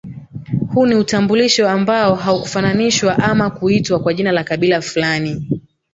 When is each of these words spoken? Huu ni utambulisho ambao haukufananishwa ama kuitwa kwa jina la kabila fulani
Huu 0.73 0.85
ni 0.85 0.95
utambulisho 0.95 1.69
ambao 1.69 2.15
haukufananishwa 2.15 3.17
ama 3.19 3.49
kuitwa 3.49 3.99
kwa 3.99 4.13
jina 4.13 4.31
la 4.31 4.43
kabila 4.43 4.81
fulani 4.81 5.61